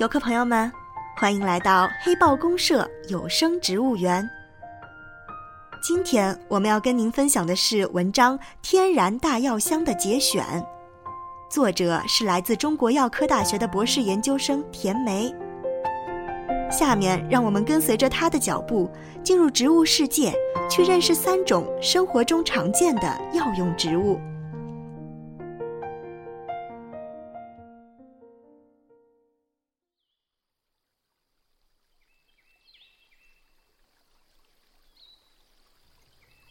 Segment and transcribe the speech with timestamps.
[0.00, 0.72] 游客朋友们，
[1.18, 4.26] 欢迎来到黑豹公社有声植物园。
[5.86, 10.42] 今天我们要跟您分享的是文章《天然大药箱》的节选，
[11.50, 15.30] 作者是来自中国药科大学的博士研究生田梅。
[16.70, 18.90] 下面让我们跟随着他的脚步，
[19.22, 20.32] 进入植物世界，
[20.70, 24.18] 去认识三种生活中常见的药用植物。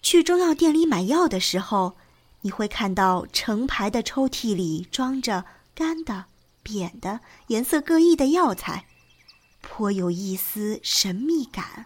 [0.09, 1.95] 去中药店里买药的时候，
[2.41, 5.45] 你会看到成排的抽屉里装着
[5.75, 6.25] 干的、
[6.63, 8.87] 扁的、颜色各异的药材，
[9.61, 11.85] 颇有一丝神秘感。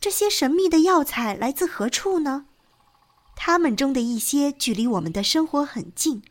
[0.00, 2.46] 这些神秘的药材来自何处呢？
[3.36, 6.24] 它们中的一些距离我们的生活很近，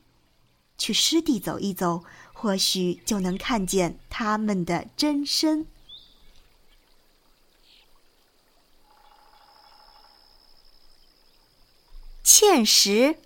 [0.77, 5.67] 去湿地走一走，或许就能看见它们的真身。
[12.41, 13.17] 芡实，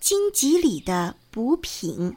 [0.00, 2.16] 荆棘里的补品。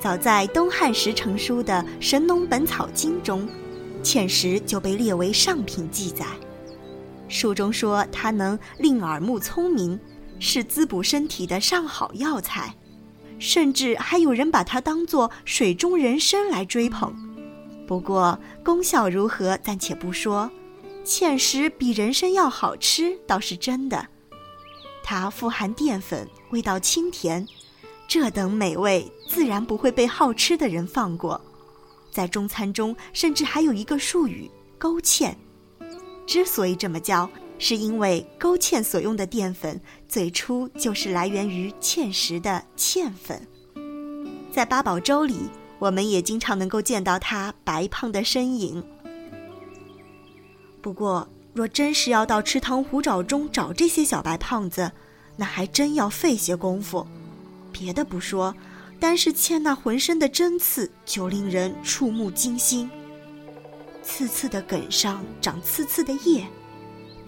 [0.00, 3.48] 早在东汉时成书的《神农本草经》中，
[4.02, 6.26] 芡实就被列为上品记载。
[7.28, 9.96] 书中说它能令耳目聪明，
[10.40, 12.74] 是滋补身体的上好药材。
[13.42, 17.12] 甚至还有人把它当作水中人参来追捧。
[17.88, 20.48] 不过功效如何暂且不说，
[21.04, 24.06] 芡实比人参要好吃倒是真的。
[25.02, 27.44] 它富含淀粉，味道清甜，
[28.06, 31.40] 这等美味自然不会被好吃的人放过。
[32.12, 34.48] 在中餐中，甚至还有一个术语
[34.78, 35.34] “勾芡”。
[36.24, 37.28] 之所以这么叫，
[37.64, 43.46] 是因为勾芡所用的淀粉最初就是来源于芡实的芡粉，
[44.50, 48.82] 在八宝粥里，我们也经常能够见到它白胖的身影。
[50.80, 54.90] 不过，若真是要到池塘湖沼中找这些小白胖子，
[55.36, 57.06] 那还真要费些功夫。
[57.70, 58.52] 别的不说，
[58.98, 62.90] 单是芡那浑身的针刺就令人触目惊心。
[64.02, 66.44] 刺刺的梗上长刺刺的叶。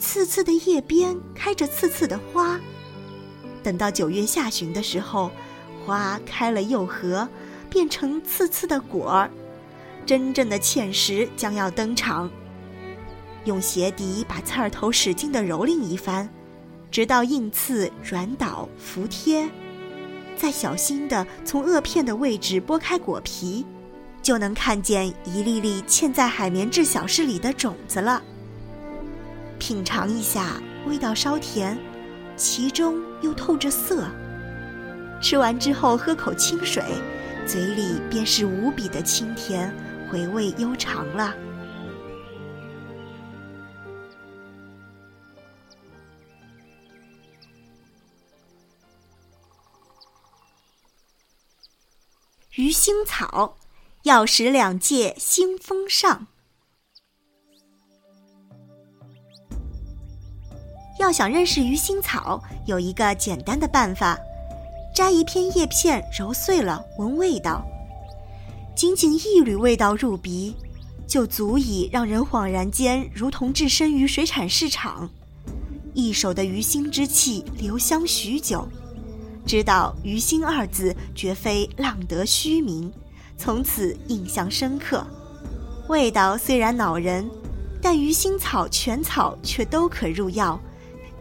[0.05, 2.61] 刺刺的叶边开着刺刺的花，
[3.63, 5.31] 等到九月下旬的时候，
[5.85, 7.27] 花开了又合，
[7.71, 9.31] 变成刺刺的果儿，
[10.05, 12.31] 真正的芡实将要登场。
[13.47, 16.29] 用鞋底把刺儿头使劲地蹂躏一番，
[16.91, 19.49] 直到硬刺软倒服帖，
[20.37, 23.65] 再小心地从萼片的位置剥开果皮，
[24.23, 28.23] 就能看见一粒粒嵌在海绵质小室里的种子了。
[29.67, 31.79] 品尝一下，味道稍甜，
[32.37, 34.07] 其中又透着涩。
[35.23, 36.85] 吃完之后喝口清水，
[37.47, 39.75] 嘴里便是无比的清甜，
[40.11, 41.35] 回味悠长了。
[52.57, 53.57] 鱼腥草，
[54.03, 56.27] 药食两界腥风尚。
[61.05, 64.19] 要想认识鱼腥草，有一个简单的办法：
[64.95, 67.63] 摘一片叶片，揉碎了，闻味道。
[68.75, 70.57] 仅仅一缕味道入鼻，
[71.07, 75.07] 就足以让人恍然间如同置身于水产市场。
[75.93, 78.67] 一手的鱼腥之气留香许久，
[79.45, 82.91] 知道“鱼腥”二字绝非浪得虚名，
[83.37, 85.07] 从此印象深刻。
[85.91, 87.29] 味道虽然恼人，
[87.83, 90.59] 但鱼腥草全草却都可入药。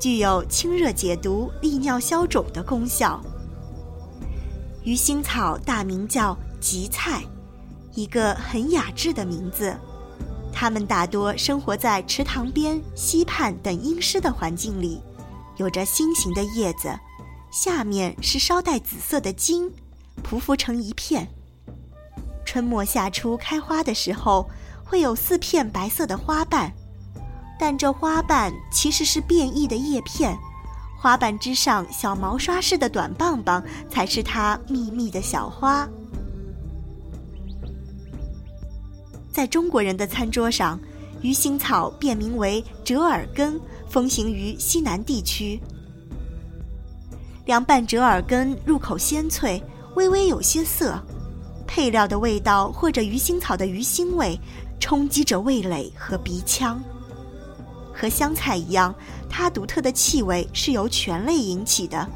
[0.03, 3.23] 具有清热解毒、利尿消肿的功效。
[4.83, 7.23] 鱼腥草大名叫荠菜，
[7.93, 9.73] 一个很雅致的名字。
[10.51, 15.01] 它们大多生活在池塘边、溪畔等阴湿的环境里，
[15.55, 16.93] 有着心形的叶子，
[17.49, 19.71] 下面是稍带紫色的茎，
[20.21, 21.29] 匍匐成一片。
[22.43, 24.49] 春末夏初开花的时候，
[24.83, 26.73] 会有四片白色的花瓣。
[27.59, 30.37] 但这花瓣其实是变异的叶片，
[30.97, 35.87] 花瓣之上小毛刷似的短棒棒才是它秘密的小花。
[39.31, 40.79] 在中国人的餐桌上，
[41.21, 43.59] 鱼腥草变名为折耳根，
[43.89, 45.59] 风行于西南地区。
[47.45, 49.61] 凉拌折耳根入口鲜脆，
[49.95, 51.01] 微微有些涩，
[51.65, 54.39] 配料的味道或者鱼腥草的鱼腥味，
[54.79, 56.81] 冲击着味蕾和鼻腔。
[57.93, 58.93] 和香菜一样，
[59.29, 62.07] 它独特的气味是由醛类引起的。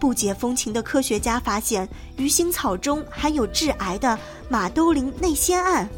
[0.00, 4.18] 不解风情的科学家发现，鱼腥草中含有致癌的
[4.48, 5.88] 马兜铃内酰胺，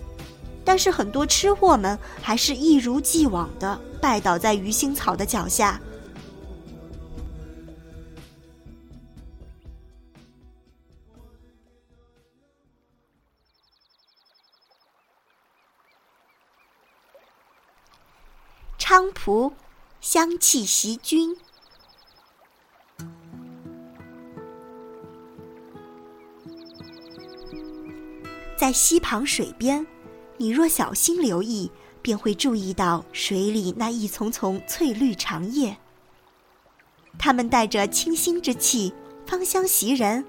[0.64, 5.80] 但是很多吃货们还是一如既往的拜倒在鱼腥草的脚下。
[18.88, 19.52] 菖蒲，
[20.00, 21.36] 香气袭君。
[28.56, 29.84] 在溪旁水边，
[30.36, 31.68] 你若小心留意，
[32.00, 35.76] 便会注意到水里那一丛丛翠绿长叶。
[37.18, 38.94] 它们带着清新之气，
[39.26, 40.24] 芳香袭人，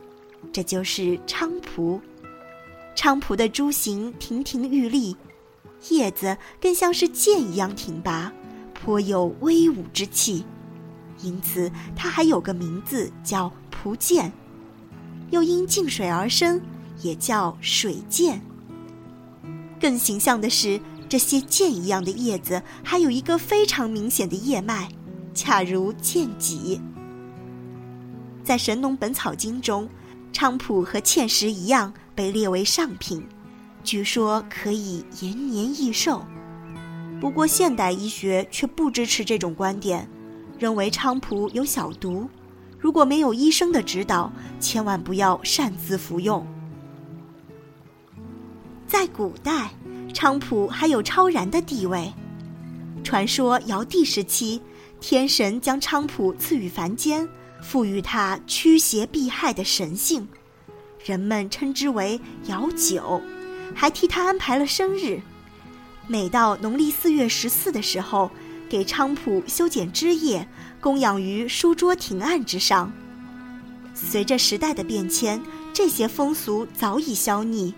[0.51, 2.01] 这就是菖蒲。
[2.95, 5.15] 菖蒲的株形亭亭玉立，
[5.89, 8.33] 叶子更像是剑一样挺拔。
[8.79, 10.45] 颇有威武之气，
[11.21, 14.31] 因此它还有个名字叫蒲剑，
[15.31, 16.62] 又因近水而生，
[17.01, 18.41] 也叫水剑。
[19.79, 20.79] 更形象的是，
[21.09, 24.89] 这些剑一样的叶子还有一个非常明显的叶脉，
[25.33, 26.79] 恰如剑脊。
[28.44, 29.89] 在《神农本草经》中，
[30.31, 33.27] 菖蒲和芡实一样被列为上品，
[33.83, 36.24] 据说可以延年益寿。
[37.19, 40.08] 不过，现代医学却不支持这种观点，
[40.60, 42.30] 认为菖蒲有小毒，
[42.80, 46.46] 如果没有医生的指导，千万不要擅自服用。
[48.86, 49.72] 在古代，
[50.14, 52.14] 菖蒲还有超然的地位。
[53.04, 54.62] 传说尧帝时期，
[55.00, 57.28] 天神将菖蒲赐予凡间，
[57.62, 60.28] 赋予它驱邪避害的神性，
[61.04, 63.22] 人们称之为尧酒，
[63.74, 65.20] 还替他安排了生日。
[66.09, 68.31] 每到农历四月十四的时候，
[68.69, 70.48] 给菖蒲修剪枝叶，
[70.80, 72.92] 供养于书桌庭案之上。
[73.94, 75.42] 随着时代的变迁，
[75.74, 77.74] 这些风俗早已消匿，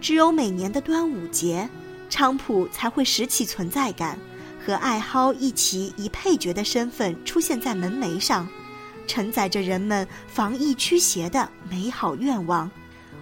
[0.00, 1.68] 只有每年的端午节，
[2.10, 4.18] 菖蒲才会拾起存在感，
[4.66, 8.48] 和艾蒿一起以配角的身份出现在门楣上，
[9.06, 12.68] 承载着人们防疫驱邪的美好愿望，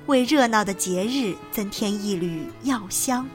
[0.06, 3.28] 为热闹的节日增添一缕药香。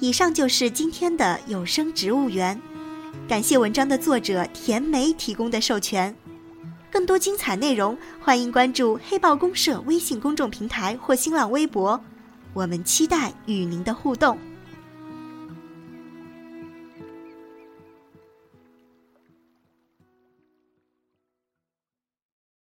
[0.00, 2.60] 以上就是今天的有声植物园，
[3.26, 6.14] 感谢文章的作者田梅提供的授权。
[6.88, 12.00] 更多精彩内容，欢迎关注黑豹公社微信公众平台或新浪微博，
[12.54, 14.38] 我们期待与您的互动。